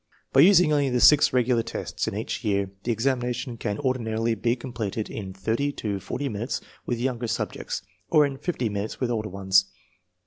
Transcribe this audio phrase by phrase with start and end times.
[0.33, 4.55] By using only the six regular tests in each year the examination can ordinarily be
[4.55, 9.29] completed in thirty to forty minutes with younger subjects, or in fifty minutes with older
[9.29, 9.65] ones.